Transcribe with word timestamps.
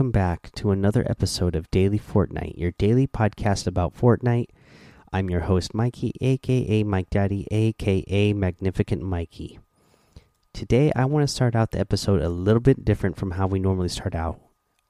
Welcome 0.00 0.12
back 0.12 0.50
to 0.52 0.70
another 0.70 1.04
episode 1.10 1.54
of 1.54 1.70
Daily 1.70 1.98
Fortnite, 1.98 2.56
your 2.56 2.70
daily 2.78 3.06
podcast 3.06 3.66
about 3.66 3.94
Fortnite. 3.94 4.46
I'm 5.12 5.28
your 5.28 5.40
host, 5.40 5.74
Mikey, 5.74 6.14
aka 6.22 6.82
Mike 6.84 7.10
Daddy, 7.10 7.46
aka 7.50 8.32
Magnificent 8.32 9.02
Mikey. 9.02 9.58
Today, 10.54 10.90
I 10.96 11.04
want 11.04 11.28
to 11.28 11.32
start 11.32 11.54
out 11.54 11.72
the 11.72 11.80
episode 11.80 12.22
a 12.22 12.30
little 12.30 12.62
bit 12.62 12.82
different 12.82 13.18
from 13.18 13.32
how 13.32 13.46
we 13.46 13.60
normally 13.60 13.90
start 13.90 14.14
out. 14.14 14.40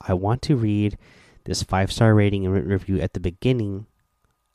I 0.01 0.15
want 0.15 0.43
to 0.43 0.55
read 0.55 0.97
this 1.43 1.65
five 1.65 1.91
star 1.91 2.15
rating 2.15 2.47
and 2.47 2.55
review 2.55 3.01
at 3.01 3.13
the 3.13 3.19
beginning 3.19 3.87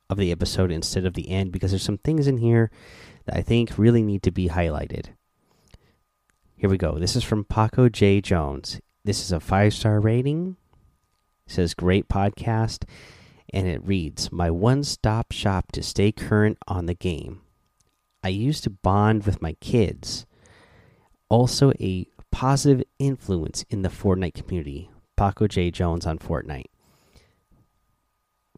of 0.10 0.16
the 0.18 0.32
episode 0.32 0.72
instead 0.72 1.05
of 1.05 1.16
the 1.16 1.32
end 1.32 1.52
because 1.52 1.72
there's 1.72 1.84
some 1.84 1.98
things 1.98 2.27
in 2.27 2.38
here 2.38 2.72
that 3.26 3.35
I 3.35 3.41
think 3.41 3.77
really 3.77 4.04
need 4.04 4.24
to 4.24 4.32
be 4.32 4.48
highlighted. 4.48 5.08
Here 6.55 6.70
we 6.70 6.77
go. 6.77 6.98
This 6.98 7.18
is 7.18 7.26
from 7.26 7.44
Paco 7.44 7.90
J. 7.90 8.22
Jones. 8.22 8.80
This 9.05 9.22
is 9.22 9.32
a 9.32 9.40
five 9.40 9.72
star 9.72 10.00
rating. 10.00 10.58
It 11.46 11.54
says 11.54 11.76
great 11.76 12.09
podcast, 12.09 12.86
and 13.54 13.68
it 13.68 13.86
reads 13.86 14.32
My 14.32 14.50
one 14.50 14.84
stop 14.84 15.32
shop 15.32 15.72
to 15.73 15.84
stay 15.84 16.12
current 16.12 16.58
on 16.68 16.88
the 16.88 16.96
game. 16.96 17.41
I 18.23 18.30
used 18.30 18.63
to 18.63 18.72
bond 18.72 19.27
with 19.27 19.44
my 19.44 19.54
kids. 19.62 20.26
Also, 21.30 21.72
a 21.80 22.08
positive 22.32 22.84
influence 22.98 23.63
in 23.70 23.84
the 23.84 23.90
Fortnite 23.90 24.34
community. 24.34 24.90
Paco 25.15 25.48
J. 25.48 25.70
Jones 25.70 26.08
on 26.08 26.18
Fortnite. 26.18 26.65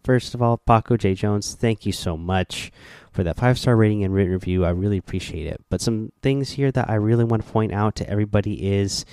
First 0.01 0.33
of 0.33 0.41
all, 0.41 0.55
Paco 0.55 0.95
J. 0.95 1.13
Jones, 1.13 1.55
thank 1.55 1.85
you 1.85 1.91
so 1.91 2.15
much 2.15 2.71
for 3.11 3.21
that 3.23 3.35
five 3.35 3.59
star 3.59 3.75
rating 3.75 4.05
and 4.05 4.13
written 4.13 4.31
review. 4.31 4.63
I 4.63 4.69
really 4.69 4.97
appreciate 4.97 5.45
it. 5.45 5.61
But 5.69 5.81
some 5.81 6.13
things 6.21 6.51
here 6.51 6.71
that 6.71 6.89
I 6.89 6.95
really 6.95 7.25
want 7.25 7.45
to 7.45 7.51
point 7.51 7.73
out 7.73 7.97
to 7.97 8.09
everybody 8.09 8.65
is 8.65 9.03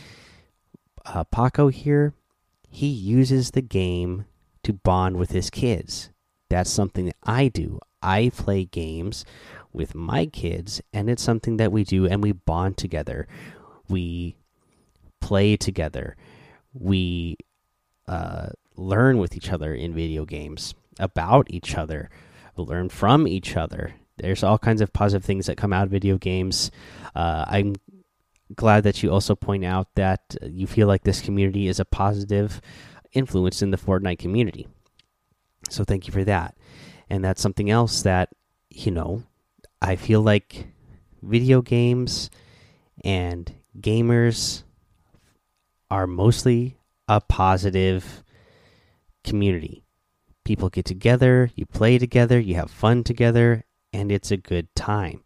uh, 1.05 1.24
Paco 1.24 1.69
here, 1.69 2.14
he 2.69 2.88
uses 2.88 3.50
the 3.50 3.62
game 3.62 4.24
to 4.62 4.72
bond 4.72 5.16
with 5.16 5.30
his 5.30 5.50
kids. 5.50 6.10
That's 6.50 6.70
something 6.70 7.06
that 7.06 7.16
I 7.22 7.48
do. 7.48 7.78
I 8.02 8.30
play 8.34 8.64
games 8.64 9.25
with 9.72 9.94
my 9.94 10.27
kids, 10.27 10.80
and 10.92 11.08
it's 11.08 11.22
something 11.22 11.56
that 11.56 11.72
we 11.72 11.84
do, 11.84 12.06
and 12.06 12.22
we 12.22 12.32
bond 12.32 12.77
together. 12.77 13.27
We 13.88 14.36
play 15.20 15.56
together. 15.56 16.16
We 16.72 17.36
uh, 18.06 18.48
learn 18.77 19.19
with 19.19 19.36
each 19.36 19.50
other 19.52 19.75
in 19.75 19.94
video 19.94 20.25
games 20.25 20.75
about 20.98 21.47
each 21.50 21.77
other, 21.77 22.10
learn 22.56 22.88
from 22.88 23.27
each 23.27 23.56
other. 23.56 23.94
There's 24.16 24.44
all 24.44 24.58
kinds 24.58 24.80
of 24.80 24.92
positive 24.92 25.25
things 25.25 25.47
that 25.47 25.56
come 25.56 25.72
out 25.72 25.84
of 25.84 25.91
video 25.91 26.19
games. 26.19 26.70
Uh, 27.14 27.44
I'm 27.48 27.75
glad 28.55 28.84
that 28.84 29.03
you 29.03 29.11
also 29.11 29.34
point 29.34 29.64
out 29.64 29.95
that 29.95 30.37
uh, 30.42 30.47
you 30.47 30.67
feel 30.67 30.87
like 30.87 31.05
this 31.05 31.20
community 31.20 31.69
is 31.69 31.81
a 31.81 31.84
positive 31.84 32.61
influence 33.12 33.62
in 33.62 33.70
the 33.70 33.78
Fortnite 33.78 34.19
community. 34.19 34.69
So 35.70 35.84
thank 35.84 36.06
you 36.06 36.12
for 36.12 36.25
that. 36.25 36.56
And 37.09 37.25
that's 37.25 37.41
something 37.41 37.70
else 37.70 38.03
that, 38.03 38.31
you 38.70 38.91
know, 38.91 39.22
I 39.81 39.97
feel 39.97 40.20
like 40.20 40.69
video 41.22 41.62
games 41.62 42.31
and 43.03 43.53
gamers 43.81 44.62
are 45.91 46.06
mostly 46.06 46.77
a 47.09 47.20
positive 47.20 48.22
community. 49.22 49.84
People 50.44 50.69
get 50.69 50.84
together, 50.84 51.50
you 51.55 51.66
play 51.66 51.99
together, 51.99 52.38
you 52.38 52.55
have 52.56 52.71
fun 52.71 53.05
together, 53.05 53.65
and 53.93 54.12
it's 54.12 54.31
a 54.31 54.37
good 54.37 54.75
time. 54.75 55.24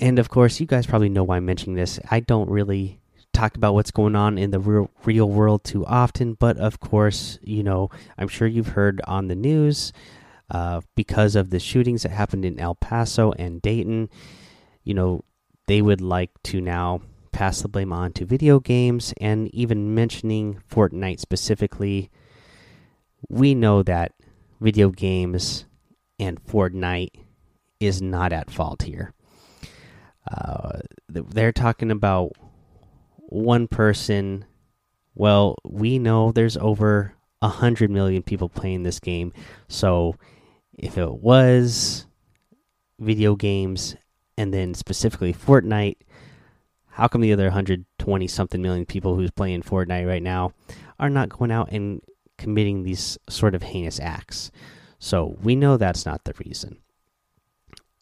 And 0.00 0.18
of 0.18 0.28
course, 0.28 0.60
you 0.60 0.66
guys 0.66 0.86
probably 0.86 1.08
know 1.08 1.24
why 1.24 1.36
I'm 1.36 1.44
mentioning 1.44 1.76
this. 1.76 2.00
I 2.10 2.20
don't 2.20 2.50
really 2.50 3.00
talk 3.32 3.56
about 3.56 3.74
what's 3.74 3.90
going 3.90 4.14
on 4.16 4.38
in 4.38 4.50
the 4.50 4.60
real, 4.60 4.90
real 5.04 5.28
world 5.28 5.64
too 5.64 5.86
often, 5.86 6.34
but 6.34 6.58
of 6.58 6.80
course, 6.80 7.38
you 7.42 7.62
know, 7.62 7.90
I'm 8.18 8.28
sure 8.28 8.46
you've 8.46 8.68
heard 8.68 9.00
on 9.06 9.28
the 9.28 9.34
news 9.34 9.92
uh, 10.50 10.82
because 10.94 11.34
of 11.34 11.50
the 11.50 11.58
shootings 11.58 12.02
that 12.02 12.10
happened 12.10 12.44
in 12.44 12.60
El 12.60 12.74
Paso 12.74 13.32
and 13.32 13.62
Dayton. 13.62 14.10
You 14.84 14.94
know, 14.94 15.24
they 15.66 15.80
would 15.80 16.00
like 16.00 16.30
to 16.44 16.60
now 16.60 17.00
pass 17.32 17.62
the 17.62 17.68
blame 17.68 17.92
on 17.92 18.12
to 18.12 18.26
video 18.26 18.60
games 18.60 19.14
and 19.18 19.48
even 19.54 19.94
mentioning 19.94 20.60
Fortnite 20.70 21.18
specifically 21.18 22.10
we 23.28 23.54
know 23.54 23.82
that 23.82 24.12
video 24.60 24.90
games 24.90 25.64
and 26.18 26.44
Fortnite 26.44 27.12
is 27.80 28.02
not 28.02 28.32
at 28.32 28.50
fault 28.50 28.82
here. 28.82 29.12
Uh, 30.30 30.80
they're 31.08 31.52
talking 31.52 31.90
about 31.90 32.32
one 33.16 33.68
person. 33.68 34.44
Well, 35.14 35.56
we 35.64 35.98
know 35.98 36.32
there's 36.32 36.56
over 36.56 37.14
a 37.40 37.48
hundred 37.48 37.90
million 37.90 38.22
people 38.22 38.48
playing 38.48 38.82
this 38.82 39.00
game, 39.00 39.32
so 39.68 40.16
if 40.78 40.96
it 40.96 41.12
was 41.12 42.06
video 42.98 43.34
games 43.34 43.96
and 44.38 44.54
then 44.54 44.74
specifically 44.74 45.34
Fortnite, 45.34 45.96
how 46.88 47.08
come 47.08 47.20
the 47.20 47.32
other 47.32 47.44
120 47.44 48.28
something 48.28 48.62
million 48.62 48.86
people 48.86 49.16
who's 49.16 49.30
playing 49.30 49.62
Fortnite 49.62 50.06
right 50.06 50.22
now 50.22 50.52
are 50.98 51.10
not 51.10 51.28
going 51.28 51.50
out 51.50 51.70
and 51.72 52.00
committing 52.38 52.82
these 52.82 53.18
sort 53.28 53.54
of 53.54 53.62
heinous 53.62 54.00
acts. 54.00 54.50
So 54.98 55.36
we 55.42 55.56
know 55.56 55.76
that's 55.76 56.06
not 56.06 56.24
the 56.24 56.34
reason. 56.44 56.78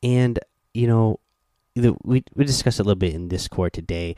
And, 0.03 0.39
you 0.75 0.87
know, 0.87 1.21
we, 1.77 2.25
we 2.35 2.45
discussed 2.45 2.81
a 2.81 2.83
little 2.83 2.97
bit 2.97 3.15
in 3.15 3.29
Discord 3.29 3.73
today. 3.73 4.17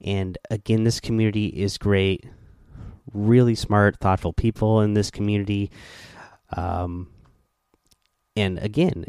And 0.00 0.36
again, 0.50 0.84
this 0.84 1.00
community 1.00 1.46
is 1.46 1.78
great. 1.78 2.26
Really 3.12 3.54
smart, 3.54 3.98
thoughtful 3.98 4.32
people 4.32 4.80
in 4.80 4.94
this 4.94 5.10
community. 5.10 5.70
Um, 6.56 7.08
and 8.36 8.58
again, 8.58 9.06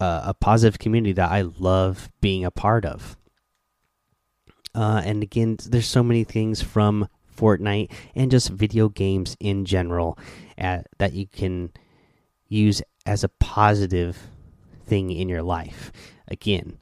uh, 0.00 0.22
a 0.24 0.34
positive 0.34 0.78
community 0.78 1.12
that 1.12 1.30
I 1.30 1.42
love 1.42 2.10
being 2.20 2.44
a 2.44 2.50
part 2.50 2.84
of. 2.84 3.16
Uh, 4.74 5.02
and 5.04 5.22
again, 5.22 5.56
there's 5.66 5.86
so 5.86 6.02
many 6.02 6.24
things 6.24 6.62
from 6.62 7.08
Fortnite, 7.36 7.90
and 8.14 8.30
just 8.30 8.50
video 8.50 8.88
games 8.88 9.36
in 9.40 9.64
general 9.64 10.18
at, 10.58 10.86
that 10.98 11.14
you 11.14 11.26
can 11.26 11.72
use 12.48 12.82
as 13.06 13.24
a 13.24 13.28
positive 13.28 14.28
thing 14.86 15.10
in 15.10 15.28
your 15.28 15.42
life. 15.42 15.90
Again, 16.28 16.78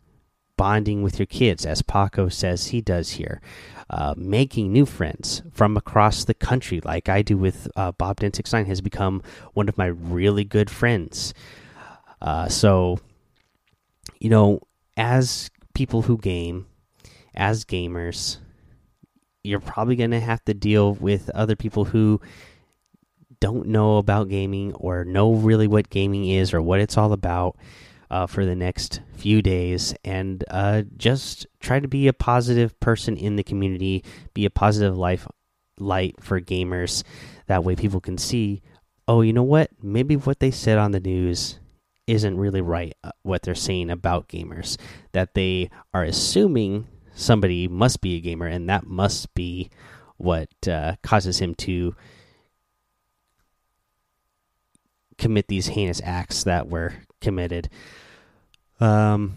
bonding 0.59 1.03
with 1.03 1.19
your 1.19 1.27
kids, 1.27 1.65
as 1.65 1.81
Paco 1.81 2.29
says 2.29 2.67
he 2.67 2.83
does 2.83 3.13
here, 3.13 3.41
uh, 3.89 4.13
making 4.19 4.71
new 4.71 4.85
friends 4.85 5.41
from 5.55 5.79
across 5.79 6.25
the 6.25 6.35
country, 6.35 6.83
like 6.85 7.09
I 7.09 7.23
do 7.23 7.39
with 7.39 7.69
uh, 7.77 7.93
Bob 7.93 8.21
Den 8.21 8.35
Six 8.35 8.53
has 8.53 8.83
become 8.83 9.23
one 9.55 9.71
of 9.71 9.79
my 9.79 9.87
really 9.87 10.45
good 10.45 10.69
friends. 10.69 11.33
Uh, 12.21 12.49
so, 12.49 12.99
you 14.21 14.29
know, 14.29 14.61
as 14.97 15.49
people 15.73 16.03
who 16.03 16.19
game, 16.19 16.67
as 17.35 17.65
gamers, 17.65 18.39
you're 19.45 19.61
probably 19.61 19.97
going 19.97 20.11
to 20.11 20.21
have 20.21 20.45
to 20.47 20.53
deal 20.53 20.95
with 20.95 21.31
other 21.31 21.57
people 21.57 21.85
who 21.87 22.21
don't 23.41 23.69
know 23.69 23.99
about 23.99 24.29
gaming 24.29 24.75
or 24.75 25.05
know 25.05 25.33
really 25.33 25.69
what 25.69 25.89
gaming 25.89 26.29
is 26.29 26.53
or 26.53 26.61
what 26.61 26.81
it's 26.81 26.99
all 26.99 27.13
about 27.13 27.57
uh, 28.11 28.27
for 28.27 28.45
the 28.45 28.55
next 28.55 29.01
few 29.17 29.43
days 29.43 29.95
and 30.05 30.45
uh, 30.51 30.83
just 30.97 31.47
try 31.61 31.81
to 31.81 31.89
be 31.89 32.09
a 32.09 32.13
positive 32.13 32.79
person 32.81 33.17
in 33.17 33.37
the 33.37 33.43
community 33.43 34.05
be 34.35 34.45
a 34.45 34.51
positive 34.51 34.97
life 34.97 35.27
light 35.79 36.17
for 36.21 36.41
gamers. 36.41 37.05
That 37.47 37.65
way 37.65 37.77
people 37.77 38.01
can 38.01 38.19
see 38.19 38.63
oh 39.09 39.23
you 39.23 39.33
know 39.33 39.43
what? 39.43 39.71
Maybe 39.83 40.17
what 40.17 40.39
they 40.39 40.51
said 40.51 40.79
on 40.79 40.93
the 40.93 41.01
news 41.01 41.59
isn't 42.07 42.39
really 42.39 42.61
right 42.61 42.95
uh, 43.05 43.11
what 43.23 43.43
they're 43.43 43.55
saying 43.55 43.91
about 43.91 44.29
gamers. 44.29 44.77
That 45.13 45.35
they 45.35 45.71
are 45.93 46.05
assuming 46.05 46.87
somebody 47.15 47.69
must 47.69 48.01
be 48.01 48.17
a 48.17 48.21
gamer, 48.21 48.47
and 48.47 48.69
that 48.69 48.87
must 48.87 49.35
be 49.35 49.71
what 50.17 50.49
uh, 50.69 50.97
causes 51.03 51.39
him 51.39 51.55
to 51.55 51.95
commit 55.19 55.49
these 55.49 55.69
heinous 55.69 56.01
acts 56.05 56.45
that 56.45 56.69
were 56.69 56.95
committed. 57.21 57.69
Um, 58.81 59.37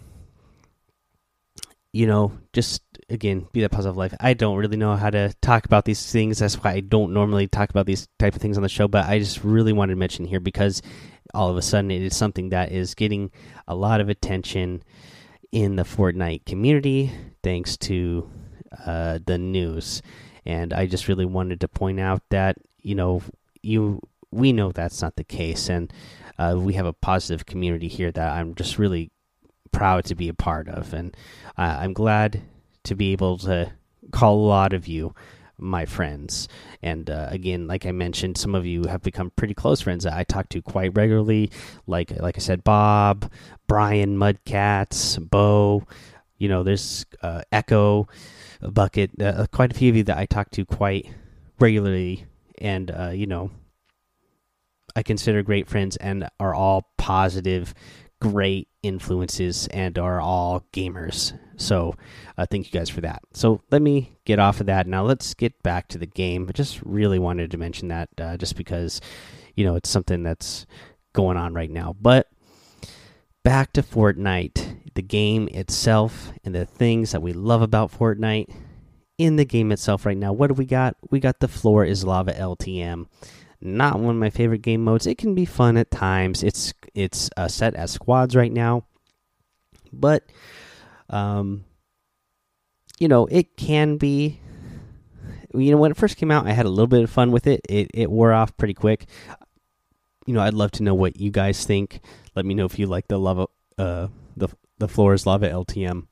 you 1.94 2.08
know, 2.08 2.32
just 2.54 2.82
again, 3.10 3.48
be 3.52 3.62
that 3.62 3.72
positive 3.72 3.98
life. 3.98 4.14
I 4.20 4.34
don't 4.34 4.58
really 4.58 4.78
know 4.78 4.96
how 4.96 5.10
to 5.10 5.34
talk 5.42 5.66
about 5.66 5.86
these 5.86 6.12
things. 6.12 6.40
That's 6.40 6.56
why 6.56 6.72
I 6.72 6.80
don't 6.80 7.14
normally 7.14 7.48
talk 7.48 7.70
about 7.70 7.86
these 7.86 8.08
type 8.18 8.36
of 8.36 8.42
things 8.42 8.58
on 8.58 8.64
the 8.64 8.70
show. 8.70 8.88
But 8.88 9.08
I 9.08 9.20
just 9.20 9.44
really 9.44 9.74
wanted 9.74 9.94
to 9.94 10.00
mention 10.00 10.26
here 10.26 10.40
because 10.40 10.82
all 11.34 11.50
of 11.50 11.58
a 11.58 11.62
sudden 11.62 11.92
it 11.92 12.02
is 12.02 12.16
something 12.16 12.50
that 12.50 12.72
is 12.72 12.96
getting 12.96 13.32
a 13.68 13.76
lot 13.76 14.00
of 14.00 14.10
attention 14.10 14.84
in 15.52 15.76
the 15.76 15.84
Fortnite 15.84 16.46
community 16.46 17.12
thanks 17.44 17.76
to 17.78 18.30
uh, 18.86 19.20
the 19.26 19.38
news. 19.38 20.02
And 20.46 20.74
I 20.74 20.88
just 20.88 21.08
really 21.08 21.26
wanted 21.26 21.60
to 21.62 21.68
point 21.68 22.00
out 22.00 22.22
that 22.30 22.56
you 22.80 22.96
know 22.96 23.22
you 23.62 24.02
we 24.32 24.54
know 24.54 24.72
that's 24.72 25.02
not 25.02 25.16
the 25.16 25.24
case, 25.24 25.70
and 25.70 25.92
uh, 26.38 26.56
we 26.58 26.74
have 26.74 26.86
a 26.86 26.94
positive 26.94 27.46
community 27.46 27.88
here 27.88 28.12
that 28.12 28.34
I'm 28.34 28.56
just 28.56 28.80
really 28.80 29.12
proud 29.72 30.06
to 30.06 30.16
be 30.16 30.30
a 30.30 30.34
part 30.34 30.68
of, 30.68 30.94
and 30.94 31.16
uh, 31.58 31.78
I'm 31.80 31.94
glad 31.94 32.42
to 32.84 32.96
be 32.96 33.12
able 33.12 33.38
to 33.40 33.72
call 34.12 34.36
a 34.36 34.48
lot 34.48 34.74
of 34.74 34.88
you 34.88 35.14
my 35.62 35.86
friends. 35.86 36.48
And 36.82 37.10
uh, 37.10 37.28
again, 37.30 37.68
like 37.68 37.86
I 37.86 37.92
mentioned, 37.92 38.38
some 38.38 38.56
of 38.56 38.66
you 38.66 38.86
have 38.86 39.02
become 39.02 39.32
pretty 39.36 39.54
close 39.54 39.82
friends 39.82 40.04
that 40.04 40.14
I 40.14 40.24
talk 40.24 40.50
to 40.50 40.62
quite 40.62 40.96
regularly. 40.96 41.52
Like 41.88 42.12
like 42.20 42.38
I 42.38 42.42
said, 42.42 42.64
Bob, 42.64 43.32
Brian, 43.68 44.18
Mudcats, 44.18 45.18
Bo. 45.30 45.86
You 46.38 46.50
know, 46.50 46.64
there's 46.64 47.06
uh, 47.22 47.44
Echo, 47.52 48.08
Bucket. 48.62 49.12
Uh, 49.22 49.46
quite 49.52 49.72
a 49.72 49.76
few 49.76 49.90
of 49.90 49.96
you 49.96 50.04
that 50.06 50.18
I 50.18 50.26
talk 50.26 50.50
to 50.52 50.66
quite 50.66 51.08
regularly, 51.60 52.26
and 52.58 52.90
uh, 52.90 53.12
you 53.14 53.28
know, 53.28 53.52
I 54.96 55.04
consider 55.04 55.44
great 55.44 55.68
friends 55.68 55.96
and 55.98 56.28
are 56.40 56.54
all 56.54 56.92
positive, 56.98 57.74
great 58.22 58.68
influences, 58.84 59.68
and 59.68 59.98
are 59.98 60.20
all 60.20 60.66
gamers. 60.74 61.38
So, 61.58 61.96
uh, 62.38 62.46
thank 62.50 62.66
you 62.66 62.78
guys 62.78 62.90
for 62.90 63.02
that. 63.02 63.22
So, 63.34 63.62
let 63.72 63.82
me 63.82 64.18
get 64.26 64.40
off 64.40 64.60
of 64.60 64.66
that. 64.66 64.88
Now, 64.88 65.04
let's 65.04 65.34
get 65.34 65.62
back 65.64 65.88
to 65.90 65.98
the 65.98 66.08
game. 66.08 66.46
I 66.50 66.52
just 66.52 66.82
really 66.84 67.20
wanted 67.20 67.52
to 67.52 67.58
mention 67.58 67.90
that 67.90 68.10
uh, 68.20 68.38
just 68.38 68.56
because, 68.56 69.02
you 69.56 69.66
know, 69.66 69.76
it's 69.76 69.90
something 69.90 70.24
that's 70.24 70.66
going 71.14 71.38
on 71.38 71.54
right 71.54 71.70
now. 71.70 71.96
But 72.00 72.28
back 73.44 73.74
to 73.74 73.84
Fortnite, 73.84 74.94
the 74.94 75.02
game 75.02 75.48
itself, 75.50 76.32
and 76.44 76.56
the 76.56 76.66
things 76.66 77.12
that 77.12 77.22
we 77.22 77.34
love 77.34 77.62
about 77.62 77.92
Fortnite 77.92 78.54
in 79.18 79.36
the 79.36 79.46
game 79.46 79.72
itself 79.72 80.06
right 80.06 80.18
now. 80.18 80.34
What 80.34 80.48
do 80.48 80.54
we 80.54 80.66
got? 80.66 80.96
We 81.10 81.20
got 81.20 81.40
the 81.40 81.48
floor 81.48 81.86
is 81.86 82.04
lava 82.04 82.34
LTM. 82.34 83.06
Not 83.62 84.00
one 84.00 84.16
of 84.16 84.20
my 84.20 84.32
favorite 84.32 84.64
game 84.64 84.84
modes. 84.84 85.06
It 85.06 85.18
can 85.18 85.36
be 85.36 85.46
fun 85.46 85.78
at 85.78 85.92
times. 85.92 86.42
It's 86.42 86.74
it's 86.96 87.30
uh, 87.38 87.48
set 87.48 87.76
as 87.76 87.92
squads 87.92 88.36
right 88.36 88.52
now, 88.52 88.86
but 89.94 90.24
um, 91.10 91.64
you 93.00 93.08
know 93.08 93.28
it 93.28 93.56
can 93.58 93.98
be. 93.98 94.40
You 95.54 95.72
know 95.72 95.78
when 95.78 95.92
it 95.92 95.98
first 95.98 96.18
came 96.18 96.32
out, 96.32 96.48
I 96.48 96.54
had 96.54 96.66
a 96.66 96.70
little 96.70 96.88
bit 96.88 97.04
of 97.04 97.10
fun 97.12 97.32
with 97.32 97.46
it. 97.46 97.62
It 97.70 97.92
it 97.94 98.10
wore 98.10 98.34
off 98.34 98.58
pretty 98.58 98.74
quick. 98.74 99.06
You 100.26 100.34
know, 100.34 100.42
I'd 100.42 100.54
love 100.54 100.72
to 100.72 100.84
know 100.84 100.96
what 100.96 101.18
you 101.18 101.30
guys 101.30 101.64
think. 101.64 102.00
Let 102.36 102.46
me 102.46 102.56
know 102.56 102.66
if 102.66 102.80
you 102.80 102.88
like 102.88 103.08
the 103.10 103.20
lava, 103.20 103.48
uh, 103.78 104.08
the 104.36 104.48
the 104.80 104.88
floors 104.88 105.28
lava 105.28 105.50
LTM. 105.50 106.08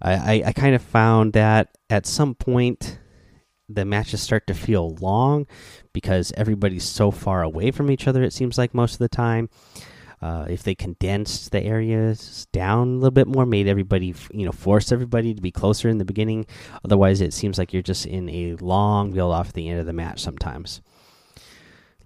I, 0.00 0.14
I, 0.14 0.42
I 0.46 0.52
kind 0.52 0.74
of 0.74 0.82
found 0.82 1.34
that 1.34 1.78
at 1.88 2.06
some 2.06 2.34
point 2.34 2.98
the 3.74 3.84
matches 3.84 4.22
start 4.22 4.46
to 4.46 4.54
feel 4.54 4.94
long 4.96 5.46
because 5.92 6.32
everybody's 6.36 6.84
so 6.84 7.10
far 7.10 7.42
away 7.42 7.70
from 7.70 7.90
each 7.90 8.06
other. 8.06 8.22
It 8.22 8.32
seems 8.32 8.58
like 8.58 8.74
most 8.74 8.94
of 8.94 8.98
the 8.98 9.08
time. 9.08 9.48
Uh, 10.20 10.46
if 10.48 10.62
they 10.62 10.72
condensed 10.72 11.50
the 11.50 11.60
areas 11.60 12.46
down 12.52 12.86
a 12.86 12.94
little 12.94 13.10
bit 13.10 13.26
more, 13.26 13.44
made 13.44 13.66
everybody, 13.66 14.14
you 14.30 14.46
know, 14.46 14.52
forced 14.52 14.92
everybody 14.92 15.34
to 15.34 15.42
be 15.42 15.50
closer 15.50 15.88
in 15.88 15.98
the 15.98 16.04
beginning. 16.04 16.46
Otherwise, 16.84 17.20
it 17.20 17.32
seems 17.32 17.58
like 17.58 17.72
you're 17.72 17.82
just 17.82 18.06
in 18.06 18.28
a 18.28 18.54
long 18.60 19.10
build 19.10 19.32
off 19.32 19.52
the 19.52 19.68
end 19.68 19.80
of 19.80 19.86
the 19.86 19.92
match 19.92 20.20
sometimes. 20.20 20.80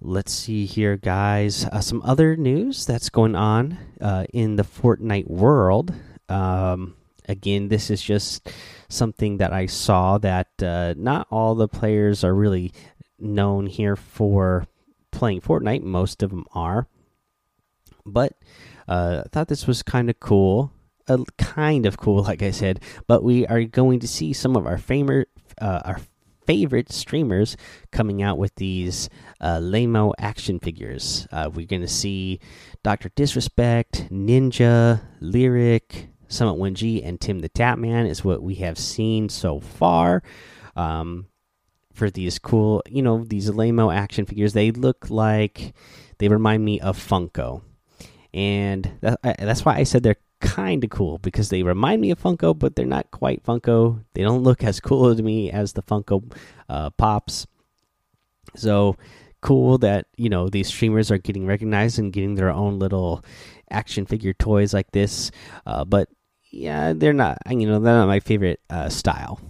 Let's 0.01 0.33
see 0.33 0.65
here, 0.65 0.97
guys. 0.97 1.67
Uh, 1.67 1.81
some 1.81 2.01
other 2.07 2.37
news 2.37 2.87
that's 2.87 3.11
going 3.11 3.35
on 3.35 3.77
uh, 4.01 4.25
in 4.33 4.57
the 4.57 4.63
Fortnite 4.63 5.29
world. 5.29 5.93
Um, 6.31 6.97
again, 7.27 7.69
this 7.69 7.91
is 7.91 8.03
just 8.03 8.49
something 8.89 9.39
that 9.39 9.53
I 9.53 9.67
saw 9.67 10.19
that 10.19 10.49
uh, 10.63 10.95
not 10.97 11.27
all 11.31 11.55
the 11.55 11.69
players 11.69 12.25
are 12.25 12.35
really 12.35 12.73
known 13.19 13.67
here 13.67 13.97
for 13.97 14.67
playing 15.11 15.41
Fortnite. 15.41 15.83
Most 15.83 16.23
of 16.23 16.31
them 16.31 16.45
are, 16.55 16.87
but 18.05 18.35
uh, 18.89 19.23
I 19.25 19.29
thought 19.29 19.49
this 19.49 19.67
was 19.67 19.83
kind 19.83 20.11
of 20.11 20.21
cool. 20.21 20.73
Uh, 21.09 21.25
kind 21.39 21.87
of 21.87 21.97
cool, 21.99 22.25
like 22.25 22.43
I 22.43 22.51
said. 22.51 22.81
But 23.07 23.23
we 23.23 23.47
are 23.47 23.63
going 23.65 24.01
to 24.01 24.09
see 24.09 24.33
some 24.33 24.57
of 24.57 24.67
our 24.67 24.77
famer, 24.77 25.27
uh, 25.61 25.83
our 25.85 26.01
favorite 26.47 26.91
streamers 26.91 27.57
coming 27.91 28.23
out 28.23 28.39
with 28.39 28.55
these 28.57 29.09
uh, 29.41 29.61
Lamo 29.63 30.13
action 30.19 30.59
figures. 30.59 31.27
Uh, 31.31 31.51
we're 31.53 31.67
going 31.67 31.83
to 31.83 31.89
see 31.89 32.41
Doctor 32.83 33.11
Disrespect, 33.15 34.09
Ninja, 34.11 35.01
Lirik, 35.21 36.09
Summit 36.29 36.59
1G 36.59 37.07
and 37.07 37.19
TimTheTatman 37.21 38.09
is 38.09 38.25
what 38.25 38.43
we 38.43 38.57
have 38.57 38.79
seen 38.79 39.29
so 39.29 39.61
far. 39.61 40.23
Um, 40.75 41.27
for 41.93 42.11
these 42.11 42.39
cool, 42.39 42.83
you 42.87 43.03
know, 43.03 43.25
these 43.25 43.49
Lamo 43.49 43.91
action 43.91 44.27
figures, 44.27 44.53
they 44.53 44.71
look 44.71 45.09
like 45.09 45.75
they 46.19 46.29
remind 46.29 46.65
me 46.65 46.79
of 46.81 46.99
Funko, 46.99 47.63
and 48.35 48.91
that, 49.01 49.19
that's 49.23 49.65
why 49.65 49.77
I 49.77 49.85
said 49.85 50.03
they're 50.03 50.17
kind 50.41 50.85
of 50.85 50.91
cool 50.91 51.19
because 51.19 51.49
they 51.49 51.63
remind 51.63 52.03
me 52.03 52.11
of 52.11 52.21
Funko, 52.21 52.57
but 52.59 52.77
they're 52.77 52.85
not 52.85 53.11
quite 53.11 53.43
Funko. 53.43 54.05
They 54.15 54.23
don't 54.23 54.43
look 54.43 54.63
as 54.63 54.81
cool 54.81 55.17
to 55.17 55.23
me 55.23 55.51
as 55.51 55.73
the 55.73 55.83
Funko 55.83 56.31
uh, 56.69 56.91
Pops. 56.91 57.47
So 58.55 58.97
cool 59.47 59.79
that 59.79 60.07
you 60.17 60.29
know 60.29 60.49
these 60.49 60.67
streamers 60.67 61.13
are 61.13 61.19
getting 61.19 61.47
recognized 61.47 62.01
and 62.01 62.13
getting 62.13 62.35
their 62.35 62.51
own 62.51 62.81
little 62.81 63.25
action 63.71 64.05
figure 64.05 64.35
toys 64.35 64.75
like 64.75 64.91
this. 64.91 65.31
Uh, 65.65 65.85
but 65.85 66.09
yeah, 66.51 66.93
they're 66.93 67.13
not. 67.13 67.39
You 67.49 67.67
know, 67.67 67.79
they're 67.79 67.95
not 67.95 68.09
my 68.09 68.19
favorite 68.19 68.61
uh, 68.69 68.89
style, 68.89 69.41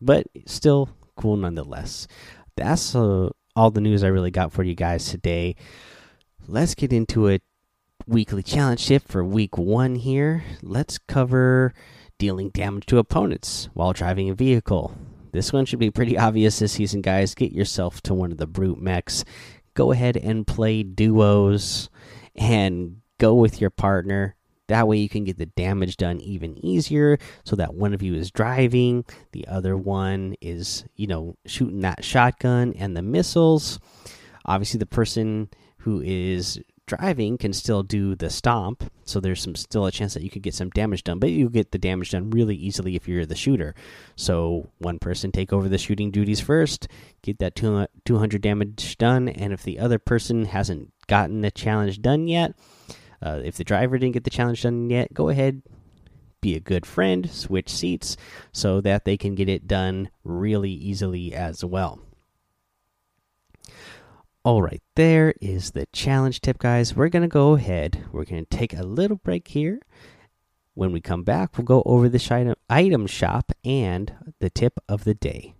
but 0.00 0.26
still 0.46 0.88
cool 1.16 1.36
nonetheless. 1.36 2.08
That's 2.56 2.94
uh, 2.94 3.28
all 3.54 3.70
the 3.70 3.82
news 3.82 4.02
I 4.02 4.08
really 4.08 4.30
got 4.30 4.50
for 4.50 4.62
you 4.62 4.74
guys 4.74 5.10
today. 5.10 5.56
Let's 6.48 6.74
get 6.74 6.92
into 6.92 7.28
a 7.28 7.40
weekly 8.06 8.42
challenge 8.42 8.86
tip 8.86 9.06
for 9.06 9.22
week 9.22 9.58
one 9.58 9.96
here. 9.96 10.42
Let's 10.62 10.96
cover 10.96 11.74
dealing 12.18 12.48
damage 12.48 12.86
to 12.86 12.98
opponents 12.98 13.68
while 13.74 13.92
driving 13.92 14.30
a 14.30 14.34
vehicle. 14.34 14.96
This 15.34 15.52
one 15.52 15.66
should 15.66 15.78
be 15.80 15.90
pretty 15.90 16.16
obvious 16.16 16.58
this 16.58 16.72
season, 16.72 17.02
guys. 17.02 17.34
Get 17.34 17.52
yourself 17.52 18.00
to 18.02 18.14
one 18.14 18.32
of 18.32 18.38
the 18.38 18.46
brute 18.46 18.80
mechs. 18.80 19.24
Go 19.74 19.92
ahead 19.92 20.16
and 20.16 20.46
play 20.46 20.82
duos 20.82 21.90
and 22.34 23.02
go 23.18 23.34
with 23.34 23.60
your 23.60 23.70
partner 23.70 24.36
that 24.68 24.88
way, 24.88 24.96
you 24.96 25.08
can 25.08 25.24
get 25.24 25.36
the 25.36 25.46
damage 25.46 25.96
done 25.96 26.20
even 26.20 26.64
easier 26.64 27.18
so 27.44 27.56
that 27.56 27.74
one 27.74 27.92
of 27.92 28.02
you 28.02 28.14
is 28.14 28.30
driving, 28.30 29.04
the 29.32 29.46
other 29.46 29.76
one 29.76 30.36
is, 30.40 30.84
you 30.96 31.06
know, 31.06 31.36
shooting 31.44 31.80
that 31.80 32.02
shotgun 32.02 32.72
and 32.78 32.96
the 32.96 33.02
missiles. 33.02 33.78
Obviously, 34.46 34.78
the 34.78 34.86
person 34.86 35.50
who 35.78 36.00
is 36.00 36.60
driving 36.86 37.38
can 37.38 37.52
still 37.52 37.82
do 37.82 38.14
the 38.14 38.30
stomp, 38.30 38.84
so 39.04 39.20
there's 39.20 39.42
some 39.42 39.54
still 39.54 39.86
a 39.86 39.92
chance 39.92 40.14
that 40.14 40.22
you 40.22 40.30
could 40.30 40.42
get 40.42 40.54
some 40.54 40.70
damage 40.70 41.04
done, 41.04 41.18
but 41.18 41.30
you 41.30 41.48
get 41.48 41.72
the 41.72 41.78
damage 41.78 42.10
done 42.10 42.30
really 42.30 42.56
easily 42.56 42.96
if 42.96 43.08
you're 43.08 43.26
the 43.26 43.34
shooter. 43.34 43.74
So 44.16 44.68
one 44.78 44.98
person 44.98 45.32
take 45.32 45.52
over 45.52 45.68
the 45.68 45.78
shooting 45.78 46.10
duties 46.10 46.40
first, 46.40 46.88
get 47.22 47.38
that 47.38 47.54
200 47.56 48.42
damage 48.42 48.98
done, 48.98 49.28
and 49.28 49.52
if 49.52 49.62
the 49.62 49.78
other 49.78 49.98
person 49.98 50.46
hasn't 50.46 50.92
gotten 51.06 51.40
the 51.40 51.50
challenge 51.50 52.02
done 52.02 52.28
yet, 52.28 52.54
uh, 53.22 53.40
if 53.44 53.56
the 53.56 53.64
driver 53.64 53.98
didn't 53.98 54.14
get 54.14 54.24
the 54.24 54.30
challenge 54.30 54.62
done 54.62 54.90
yet, 54.90 55.14
go 55.14 55.30
ahead, 55.30 55.62
be 56.40 56.54
a 56.54 56.60
good 56.60 56.84
friend, 56.84 57.30
switch 57.30 57.70
seats 57.70 58.18
so 58.52 58.82
that 58.82 59.06
they 59.06 59.16
can 59.16 59.34
get 59.34 59.48
it 59.48 59.66
done 59.66 60.10
really 60.24 60.70
easily 60.70 61.34
as 61.34 61.64
well. 61.64 62.00
All 64.44 64.60
right, 64.60 64.82
there 64.94 65.32
is 65.40 65.70
the 65.70 65.86
challenge 65.86 66.42
tip, 66.42 66.58
guys. 66.58 66.94
We're 66.94 67.08
going 67.08 67.22
to 67.22 67.28
go 67.28 67.54
ahead. 67.54 68.04
We're 68.12 68.26
going 68.26 68.44
to 68.44 68.56
take 68.56 68.74
a 68.74 68.82
little 68.82 69.16
break 69.16 69.48
here. 69.48 69.80
When 70.74 70.92
we 70.92 71.00
come 71.00 71.22
back, 71.22 71.56
we'll 71.56 71.64
go 71.64 71.82
over 71.86 72.10
the 72.10 72.22
item, 72.30 72.54
item 72.68 73.06
shop 73.06 73.52
and 73.64 74.12
the 74.40 74.50
tip 74.50 74.78
of 74.86 75.04
the 75.04 75.14
day. 75.14 75.54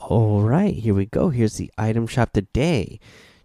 All 0.00 0.42
right, 0.42 0.74
here 0.74 0.92
we 0.92 1.06
go. 1.06 1.28
Here's 1.28 1.56
the 1.56 1.70
item 1.78 2.08
shop 2.08 2.32
today. 2.32 2.98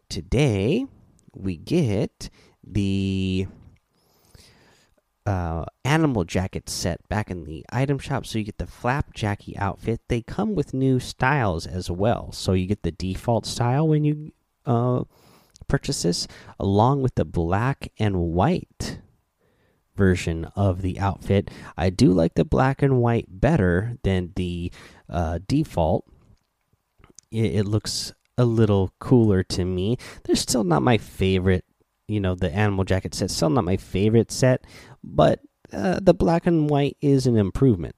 Today, 0.10 0.88
we 1.32 1.58
get 1.58 2.32
the 2.64 3.46
uh, 5.26 5.66
animal 5.84 6.24
jacket 6.24 6.70
set 6.70 7.08
back 7.10 7.32
in 7.32 7.46
the 7.46 7.66
item 7.72 7.98
shop. 7.98 8.26
So 8.26 8.38
you 8.38 8.46
get 8.46 8.58
the 8.58 8.66
Flapjackie 8.66 9.58
outfit. 9.58 10.02
They 10.08 10.22
come 10.22 10.56
with 10.56 10.74
new 10.74 11.00
styles 11.00 11.66
as 11.66 11.90
well. 11.90 12.32
So 12.32 12.54
you 12.54 12.68
get 12.68 12.84
the 12.84 12.92
default 12.92 13.46
style 13.46 13.88
when 13.88 14.04
you 14.04 14.32
uh, 14.66 15.04
purchase 15.68 16.04
this, 16.04 16.28
along 16.60 17.02
with 17.02 17.16
the 17.16 17.26
black 17.26 17.92
and 17.98 18.18
white 18.18 19.00
version 19.96 20.46
of 20.56 20.82
the 20.82 21.00
outfit. 21.00 21.50
I 21.78 21.90
do 21.90 22.12
like 22.12 22.36
the 22.36 22.46
black 22.46 22.82
and 22.82 23.02
white 23.02 23.28
better 23.30 23.98
than 24.04 24.34
the 24.36 24.72
uh, 25.10 25.40
default. 25.48 26.06
It, 27.32 27.56
it 27.56 27.66
looks 27.66 28.14
a 28.38 28.46
little 28.46 28.94
cooler 29.00 29.44
to 29.44 29.66
me. 29.66 29.98
They're 30.24 30.36
still 30.36 30.64
not 30.64 30.82
my 30.82 30.98
favorite. 30.98 31.66
You 32.08 32.20
know, 32.20 32.36
the 32.36 32.54
animal 32.54 32.84
jacket 32.84 33.16
set 33.16 33.32
still 33.32 33.50
not 33.50 33.64
my 33.64 33.78
favorite 33.78 34.32
set, 34.32 34.66
but 35.04 35.40
uh, 35.74 36.00
the 36.02 36.14
black 36.14 36.46
and 36.46 36.70
white 36.70 36.98
is 37.02 37.26
an 37.26 37.38
improvement. 37.38 37.96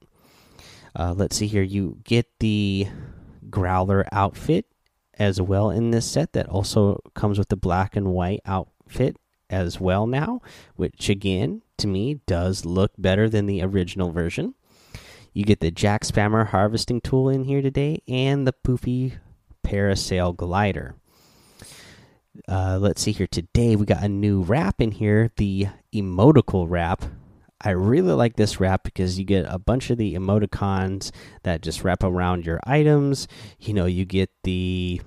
Uh, 0.96 1.14
let's 1.16 1.36
see 1.36 1.48
here. 1.48 1.64
You 1.64 2.00
get 2.04 2.28
the 2.40 2.88
growler 3.50 4.06
outfit 4.12 4.66
as 5.20 5.42
well 5.42 5.70
in 5.70 5.92
this 5.92 6.10
set 6.10 6.34
that 6.34 6.48
also 6.48 7.02
comes 7.16 7.38
with 7.38 7.50
the 7.50 7.58
black 7.58 7.96
and 7.96 8.08
white 8.08 8.42
outfit 8.46 9.18
as 9.50 9.80
well 9.80 10.08
now, 10.08 10.42
which 10.76 11.10
again 11.10 11.62
to 11.78 11.88
me 11.88 12.16
does 12.26 12.66
look 12.66 12.92
better 12.98 13.30
than 13.30 13.46
the 13.46 13.62
original 13.62 14.12
version. 14.12 14.56
You 15.34 15.44
get 15.44 15.60
the 15.60 15.72
Jack 15.72 16.04
Spammer 16.04 16.48
harvesting 16.48 17.02
tool 17.02 17.30
in 17.30 17.44
here 17.44 17.62
today 17.62 18.02
and 18.08 18.48
the 18.48 18.54
Poofy 18.54 19.20
Parasail 19.64 20.36
glider. 20.36 20.96
Uh, 22.48 22.78
let's 22.80 23.02
see 23.02 23.12
here. 23.12 23.28
Today 23.28 23.76
we 23.76 23.86
got 23.86 24.04
a 24.04 24.10
new 24.10 24.42
wrap 24.42 24.82
in 24.82 24.92
here, 24.92 25.32
the 25.38 25.68
Emoticool 25.94 26.68
wrap. 26.70 27.04
I 27.60 27.72
really 27.72 28.14
like 28.14 28.36
this 28.36 28.60
wrap 28.60 28.84
because 28.84 29.18
you 29.18 29.26
get 29.26 29.46
a 29.50 29.58
bunch 29.58 29.90
of 29.90 29.98
the 29.98 30.14
emoticons 30.14 31.12
that 31.42 31.62
just 31.62 31.84
wrap 31.84 32.04
around 32.04 32.46
your 32.46 32.60
items. 32.66 33.28
You 33.60 33.74
know, 33.74 33.88
you 33.88 34.06
get 34.06 34.30
the 34.44 35.02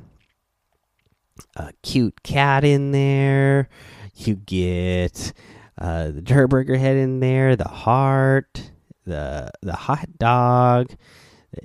uh, 1.57 1.71
cute 1.85 2.25
cat 2.25 2.65
in 2.65 2.91
there. 2.91 3.69
You 4.17 4.35
get 4.35 5.33
uh, 5.79 6.11
the 6.11 6.21
Durrr 6.21 6.49
Burger 6.49 6.77
head 6.77 6.97
in 6.97 7.21
there, 7.21 7.55
the 7.55 7.69
heart, 7.69 8.73
the 9.07 9.53
the 9.63 9.75
hot 9.75 10.19
dog, 10.19 10.91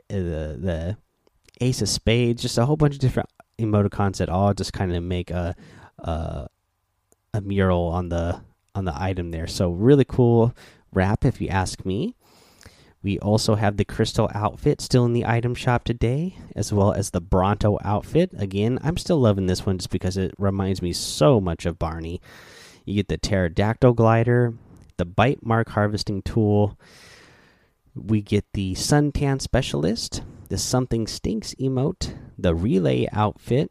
the 0.08 0.58
the 0.62 0.98
ace 1.62 1.82
of 1.82 1.90
spades, 1.90 2.44
just 2.44 2.60
a 2.60 2.66
whole 2.66 2.78
bunch 2.78 2.94
of 2.94 3.00
different 3.00 3.30
emoticons 3.60 4.22
at 4.22 4.30
all 4.30 4.54
just 4.54 4.74
kind 4.74 4.96
of 4.96 5.04
make 5.04 5.32
a, 5.32 5.56
a 6.00 6.48
a 7.34 7.42
mural 7.42 7.88
on 7.88 8.10
the 8.10 8.42
on 8.74 8.86
the 8.86 8.94
item 9.02 9.32
there. 9.32 9.48
So 9.48 9.70
really 9.70 10.06
cool 10.06 10.54
wrap, 10.92 11.26
if 11.26 11.40
you 11.42 11.50
ask 11.50 11.86
me. 11.86 12.16
We 13.04 13.20
also 13.20 13.54
have 13.54 13.78
the 13.78 13.86
crystal 13.86 14.32
outfit 14.34 14.82
still 14.82 15.06
in 15.06 15.14
the 15.14 15.28
item 15.28 15.54
shop 15.54 15.84
today, 15.84 16.38
as 16.56 16.74
well 16.74 16.92
as 16.92 17.12
the 17.12 17.22
Bronto 17.22 17.78
outfit. 17.84 18.32
Again, 18.36 18.80
I'm 18.82 18.98
still 18.98 19.20
loving 19.20 19.46
this 19.46 19.64
one 19.64 19.78
just 19.78 19.92
because 19.92 20.18
it 20.18 20.34
reminds 20.40 20.82
me 20.82 20.92
so 20.92 21.40
much 21.40 21.68
of 21.68 21.78
Barney. 21.78 22.20
You 22.84 22.96
get 22.96 23.08
the 23.10 23.18
pterodactyl 23.18 23.94
glider, 23.94 24.56
the 24.98 25.06
bite 25.06 25.46
mark 25.46 25.70
harvesting 25.70 26.24
tool. 26.24 26.80
We 27.94 28.24
get 28.24 28.46
the 28.54 28.74
suntan 28.74 29.40
specialist, 29.40 30.24
the 30.56 30.60
something 30.60 31.06
stinks 31.06 31.54
emote, 31.56 32.16
the 32.38 32.56
relay 32.56 33.10
outfit, 33.12 33.70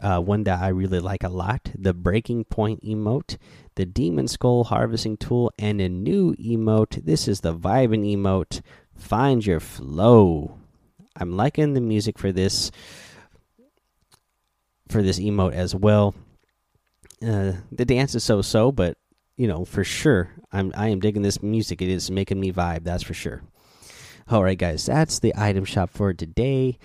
uh, 0.00 0.18
one 0.18 0.44
that 0.44 0.58
I 0.58 0.68
really 0.68 0.98
like 0.98 1.22
a 1.22 1.28
lot, 1.28 1.70
the 1.74 1.92
breaking 1.92 2.44
point 2.44 2.82
emote, 2.82 3.36
the 3.74 3.84
demon 3.84 4.26
skull 4.26 4.64
harvesting 4.64 5.18
tool, 5.18 5.52
and 5.58 5.82
a 5.82 5.88
new 5.90 6.34
emote. 6.36 7.04
This 7.04 7.28
is 7.28 7.42
the 7.42 7.54
vibing 7.54 8.10
emote. 8.10 8.62
Find 8.96 9.44
your 9.44 9.60
flow. 9.60 10.56
I'm 11.14 11.36
liking 11.36 11.74
the 11.74 11.82
music 11.82 12.18
for 12.18 12.32
this 12.32 12.70
for 14.88 15.02
this 15.02 15.20
emote 15.20 15.52
as 15.52 15.74
well. 15.74 16.14
Uh, 17.22 17.52
the 17.70 17.84
dance 17.84 18.14
is 18.14 18.24
so 18.24 18.40
so, 18.40 18.72
but 18.72 18.96
you 19.36 19.46
know 19.46 19.66
for 19.66 19.84
sure 19.84 20.30
I'm 20.50 20.72
I 20.74 20.88
am 20.88 21.00
digging 21.00 21.20
this 21.20 21.42
music. 21.42 21.82
It 21.82 21.90
is 21.90 22.10
making 22.10 22.40
me 22.40 22.50
vibe. 22.50 22.84
That's 22.84 23.02
for 23.02 23.12
sure. 23.12 23.42
All 24.26 24.42
right, 24.42 24.56
guys, 24.56 24.86
that's 24.86 25.18
the 25.18 25.34
item 25.36 25.66
shop 25.66 25.90
for 25.90 26.14
today. 26.14 26.78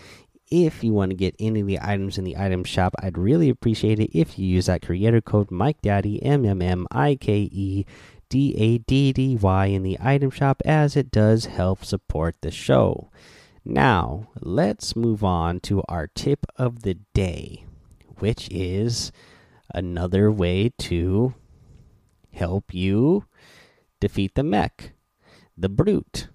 If 0.52 0.84
you 0.84 0.92
want 0.92 1.12
to 1.12 1.16
get 1.16 1.38
any 1.40 1.62
of 1.62 1.68
the 1.68 1.80
items 1.82 2.18
in 2.18 2.26
the 2.26 2.36
item 2.36 2.66
shop, 2.66 2.94
I'd 3.02 3.18
really 3.18 3.48
appreciate 3.48 3.98
it 3.98 4.18
if 4.18 4.38
you 4.38 4.46
use 4.46 4.66
that 4.66 4.82
creator 4.82 5.22
code 5.22 5.50
Mike 5.50 5.82
Daddy 5.82 6.22
M 6.22 6.44
M 6.44 6.62
M 6.62 6.86
I 6.92 7.16
K 7.16 7.50
E 7.50 7.86
D 8.28 8.56
A 8.58 8.80
D 8.80 9.14
D 9.14 9.38
Y 9.38 9.66
in 9.68 9.84
the 9.84 9.98
item 10.02 10.32
shop, 10.32 10.62
as 10.66 10.98
it 10.98 11.12
does 11.12 11.46
help 11.46 11.86
support 11.86 12.36
the 12.42 12.52
show. 12.52 13.10
Now, 13.64 14.28
let's 14.42 14.98
move 14.98 15.24
on 15.24 15.62
to 15.62 15.82
our 15.88 16.08
tip 16.08 16.46
of 16.58 16.82
the 16.82 16.96
day, 17.14 17.64
which 18.18 18.50
is 18.52 19.14
another 19.74 20.30
way 20.30 20.74
to 20.80 21.36
help 22.34 22.74
you 22.74 23.24
defeat 24.02 24.36
the 24.36 24.44
mech, 24.44 24.92
the 25.58 25.70
brute, 25.70 26.28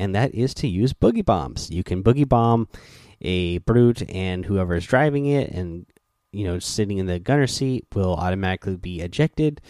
and 0.00 0.14
that 0.14 0.34
is 0.34 0.54
to 0.54 0.66
use 0.66 0.94
boogie 0.94 1.24
bombs. 1.24 1.70
You 1.70 1.84
can 1.84 2.02
boogie 2.02 2.28
bomb 2.28 2.68
a 3.20 3.58
brute, 3.58 4.02
and 4.10 4.46
whoever 4.46 4.74
is 4.74 4.86
driving 4.86 5.26
it 5.26 5.50
and 5.50 5.86
you 6.32 6.44
know 6.44 6.58
sitting 6.58 6.98
in 6.98 7.06
the 7.06 7.18
gunner 7.18 7.46
seat 7.46 7.86
will 7.94 8.14
automatically 8.14 8.76
be 8.76 9.00
ejected, 9.00 9.60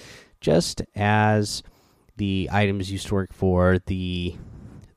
just 0.41 0.83
as 0.95 1.63
the 2.17 2.49
items 2.53 2.93
used 2.93 3.09
to 3.09 3.15
work 3.15 3.33
for 3.33 3.79
the 3.87 4.37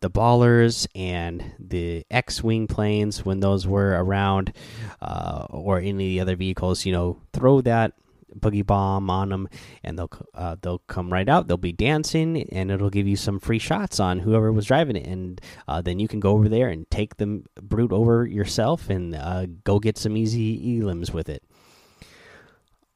the 0.01 0.09
ballers 0.11 0.85
and 0.93 1.53
the 1.57 2.05
X-wing 2.11 2.67
planes 2.67 3.25
when 3.25 3.39
those 3.39 3.65
were 3.65 3.91
around, 3.91 4.53
uh, 5.01 5.47
or 5.49 5.79
any 5.79 5.89
of 5.91 5.97
the 5.97 6.19
other 6.19 6.35
vehicles. 6.35 6.85
You 6.85 6.93
know, 6.93 7.17
throw 7.31 7.61
that 7.61 7.93
boogie 8.37 8.65
bomb 8.65 9.09
on 9.09 9.29
them, 9.29 9.47
and 9.83 9.97
they'll 9.97 10.09
uh, 10.33 10.55
they'll 10.61 10.79
come 10.79 11.11
right 11.11 11.27
out. 11.27 11.47
They'll 11.47 11.57
be 11.57 11.71
dancing, 11.71 12.43
and 12.51 12.71
it'll 12.71 12.89
give 12.89 13.07
you 13.07 13.15
some 13.15 13.39
free 13.39 13.59
shots 13.59 13.99
on 13.99 14.19
whoever 14.19 14.51
was 14.51 14.65
driving 14.65 14.95
it, 14.95 15.07
and 15.07 15.39
uh, 15.67 15.81
then 15.81 15.99
you 15.99 16.07
can 16.07 16.19
go 16.19 16.31
over 16.31 16.49
there 16.49 16.69
and 16.69 16.89
take 16.89 17.17
the 17.17 17.43
brute 17.61 17.91
over 17.91 18.25
yourself 18.25 18.89
and 18.89 19.15
uh, 19.15 19.45
go 19.63 19.79
get 19.79 19.97
some 19.97 20.17
easy 20.17 20.79
elims 20.79 21.13
with 21.13 21.29
it. 21.29 21.43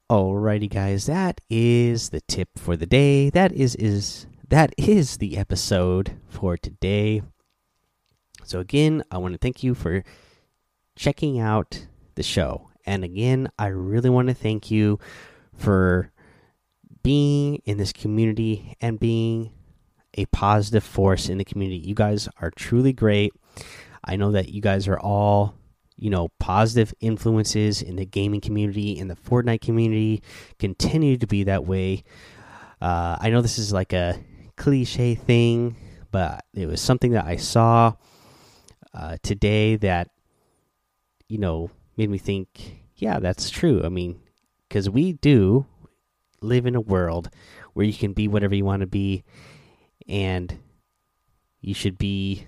Alrighty, 0.09 0.69
guys, 0.69 1.05
that 1.07 1.41
is 1.49 2.09
the 2.09 2.21
tip 2.21 2.49
for 2.57 2.77
the 2.77 2.85
day. 2.85 3.29
That 3.29 3.51
is 3.51 3.75
is 3.75 4.25
that 4.47 4.73
is 4.77 5.17
the 5.17 5.37
episode 5.37 6.17
for 6.29 6.55
today. 6.55 7.21
So 8.43 8.61
again, 8.61 9.03
I 9.11 9.17
want 9.17 9.33
to 9.33 9.37
thank 9.37 9.63
you 9.63 9.75
for 9.75 10.05
checking 10.95 11.39
out 11.39 11.87
the 12.15 12.23
show. 12.23 12.69
And 12.87 13.03
again, 13.03 13.51
I 13.59 13.67
really 13.67 14.09
want 14.09 14.29
to 14.29 14.33
thank 14.33 14.71
you 14.71 14.97
for 15.53 16.11
being 17.03 17.61
in 17.65 17.77
this 17.77 17.91
community 17.91 18.75
and 18.81 18.99
being 18.99 19.51
a 20.13 20.25
positive 20.27 20.83
force 20.83 21.29
in 21.29 21.37
the 21.37 21.45
community. 21.45 21.85
You 21.85 21.93
guys 21.93 22.29
are 22.41 22.49
truly 22.49 22.93
great. 22.93 23.33
I 24.03 24.15
know 24.15 24.31
that 24.31 24.49
you 24.49 24.61
guys 24.61 24.87
are 24.87 24.99
all, 24.99 25.53
you 25.97 26.09
know, 26.09 26.29
positive 26.39 26.93
influences 27.01 27.81
in 27.81 27.97
the 27.97 28.05
gaming 28.05 28.41
community, 28.41 28.97
in 28.97 29.09
the 29.09 29.15
Fortnite 29.15 29.61
community. 29.61 30.23
Continue 30.57 31.17
to 31.17 31.27
be 31.27 31.43
that 31.43 31.65
way. 31.65 32.03
Uh, 32.81 33.17
I 33.19 33.29
know 33.29 33.41
this 33.41 33.59
is 33.59 33.73
like 33.73 33.91
a 33.91 34.17
cliche 34.55 35.13
thing, 35.13 35.75
but 36.11 36.45
it 36.53 36.67
was 36.67 36.81
something 36.81 37.11
that 37.11 37.25
I 37.25 37.35
saw 37.35 37.93
uh, 38.93 39.17
today 39.21 39.75
that, 39.75 40.09
you 41.27 41.37
know, 41.37 41.69
made 41.97 42.09
me 42.09 42.17
think, 42.17 42.79
yeah, 42.95 43.19
that's 43.19 43.49
true. 43.49 43.81
I 43.83 43.89
mean, 43.89 44.19
because 44.67 44.89
we 44.89 45.13
do 45.13 45.65
live 46.41 46.65
in 46.65 46.75
a 46.75 46.81
world 46.81 47.29
where 47.73 47.85
you 47.85 47.93
can 47.93 48.13
be 48.13 48.27
whatever 48.27 48.55
you 48.55 48.65
want 48.65 48.81
to 48.81 48.87
be, 48.87 49.23
and 50.07 50.57
you 51.61 51.73
should 51.73 51.97
be 51.97 52.47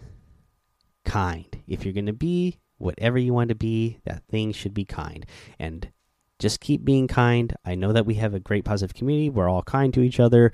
kind. 1.06 1.46
If 1.68 1.84
you're 1.84 1.94
going 1.94 2.06
to 2.06 2.13
be 2.13 2.60
whatever 2.77 3.18
you 3.18 3.34
want 3.34 3.50
to 3.50 3.56
be, 3.56 4.00
that 4.06 4.24
thing 4.29 4.51
should 4.51 4.74
be 4.74 4.86
kind. 4.86 5.25
And 5.60 5.91
just 6.39 6.62
keep 6.62 6.86
being 6.86 7.08
kind. 7.08 7.53
I 7.65 7.75
know 7.75 7.91
that 7.91 8.06
we 8.06 8.13
have 8.15 8.34
a 8.34 8.39
great 8.39 8.63
positive 8.63 8.96
community. 8.96 9.29
We're 9.29 9.50
all 9.50 9.63
kind 9.63 9.94
to 9.94 10.01
each 10.01 10.20
other. 10.20 10.53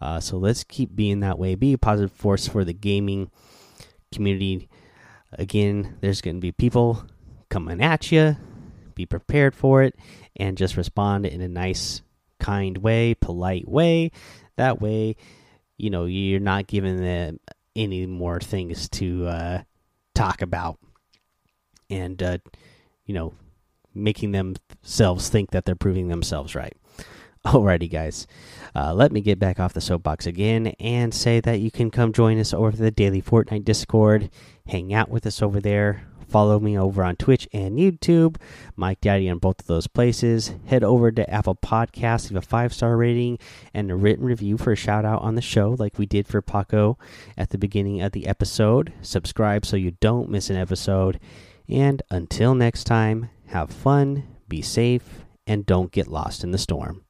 Uh, 0.00 0.20
so 0.20 0.36
let's 0.36 0.62
keep 0.62 0.94
being 0.94 1.20
that 1.20 1.38
way. 1.38 1.54
Be 1.54 1.72
a 1.72 1.78
positive 1.78 2.12
force 2.12 2.46
for 2.46 2.64
the 2.64 2.72
gaming 2.72 3.30
community. 4.12 4.68
Again, 5.32 5.96
there's 6.00 6.20
going 6.20 6.36
to 6.36 6.40
be 6.40 6.52
people 6.52 7.04
coming 7.54 7.80
at 7.80 8.10
you. 8.10 8.36
Be 8.96 9.06
prepared 9.06 9.54
for 9.54 9.84
it 9.84 9.94
and 10.34 10.58
just 10.58 10.76
respond 10.76 11.24
in 11.24 11.40
a 11.40 11.46
nice, 11.46 12.02
kind 12.40 12.78
way, 12.78 13.14
polite 13.14 13.68
way. 13.68 14.10
That 14.56 14.80
way, 14.80 15.14
you 15.76 15.88
know, 15.88 16.06
you're 16.06 16.40
not 16.40 16.66
giving 16.66 17.00
them 17.00 17.38
any 17.76 18.06
more 18.06 18.40
things 18.40 18.88
to 18.88 19.28
uh, 19.28 19.62
talk 20.16 20.42
about 20.42 20.80
and, 21.88 22.20
uh, 22.20 22.38
you 23.06 23.14
know, 23.14 23.34
making 23.94 24.32
themselves 24.32 25.28
think 25.28 25.52
that 25.52 25.64
they're 25.64 25.76
proving 25.76 26.08
themselves 26.08 26.56
right. 26.56 26.76
Alrighty, 27.46 27.88
guys. 27.88 28.26
Uh, 28.74 28.92
let 28.92 29.12
me 29.12 29.20
get 29.20 29.38
back 29.38 29.60
off 29.60 29.74
the 29.74 29.80
soapbox 29.80 30.26
again 30.26 30.68
and 30.80 31.14
say 31.14 31.38
that 31.38 31.60
you 31.60 31.70
can 31.70 31.92
come 31.92 32.12
join 32.12 32.36
us 32.40 32.52
over 32.52 32.72
the 32.72 32.90
Daily 32.90 33.22
Fortnite 33.22 33.64
Discord. 33.64 34.28
Hang 34.66 34.92
out 34.92 35.08
with 35.08 35.24
us 35.24 35.40
over 35.40 35.60
there. 35.60 36.08
Follow 36.34 36.58
me 36.58 36.76
over 36.76 37.04
on 37.04 37.14
Twitch 37.14 37.48
and 37.52 37.78
YouTube. 37.78 38.38
Mike 38.74 39.00
Daddy 39.00 39.30
on 39.30 39.38
both 39.38 39.60
of 39.60 39.66
those 39.68 39.86
places. 39.86 40.50
Head 40.66 40.82
over 40.82 41.12
to 41.12 41.30
Apple 41.30 41.54
Podcasts, 41.54 42.28
leave 42.28 42.38
a 42.38 42.42
five 42.42 42.74
star 42.74 42.96
rating 42.96 43.38
and 43.72 43.88
a 43.88 43.94
written 43.94 44.24
review 44.24 44.58
for 44.58 44.72
a 44.72 44.76
shout 44.76 45.04
out 45.04 45.22
on 45.22 45.36
the 45.36 45.40
show, 45.40 45.76
like 45.78 45.96
we 45.96 46.06
did 46.06 46.26
for 46.26 46.42
Paco 46.42 46.98
at 47.38 47.50
the 47.50 47.56
beginning 47.56 48.02
of 48.02 48.10
the 48.10 48.26
episode. 48.26 48.92
Subscribe 49.00 49.64
so 49.64 49.76
you 49.76 49.92
don't 50.00 50.28
miss 50.28 50.50
an 50.50 50.56
episode. 50.56 51.20
And 51.68 52.02
until 52.10 52.56
next 52.56 52.82
time, 52.82 53.30
have 53.46 53.70
fun, 53.70 54.24
be 54.48 54.60
safe, 54.60 55.24
and 55.46 55.64
don't 55.64 55.92
get 55.92 56.08
lost 56.08 56.42
in 56.42 56.50
the 56.50 56.58
storm. 56.58 57.04